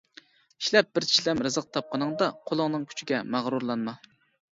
ئىشلەپ 0.61 0.87
بىر 0.97 1.05
چىشلەم 1.09 1.41
رىزىق 1.47 1.67
تاپقىنىڭدا، 1.77 2.29
قولۇڭنىڭ 2.51 2.87
كۈچىگە 2.95 3.21
مەغرۇرلانما. 3.37 3.95